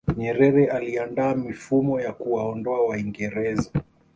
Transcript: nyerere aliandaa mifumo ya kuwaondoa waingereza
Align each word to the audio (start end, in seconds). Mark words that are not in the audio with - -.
nyerere 0.17 0.67
aliandaa 0.69 1.35
mifumo 1.35 1.99
ya 2.01 2.13
kuwaondoa 2.13 2.79
waingereza 2.87 3.71